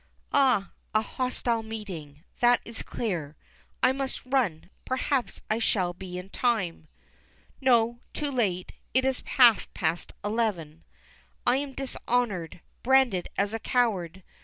Ah, 0.33 0.71
a 0.95 1.03
hostile 1.03 1.61
meeting, 1.61 2.23
that 2.39 2.59
is 2.65 2.81
clear. 2.81 3.35
I 3.83 3.91
must 3.91 4.25
run, 4.25 4.71
perhaps 4.83 5.41
I 5.47 5.59
shall 5.59 5.93
be 5.93 6.17
in 6.17 6.29
time. 6.29 6.87
No, 7.61 7.99
too 8.11 8.31
late; 8.31 8.71
it 8.95 9.05
is 9.05 9.21
half 9.23 9.71
past 9.75 10.13
eleven. 10.25 10.83
I 11.45 11.57
am 11.57 11.73
dishonoured, 11.73 12.61
branded 12.81 13.29
as 13.37 13.53
a 13.53 13.59
coward! 13.59 14.23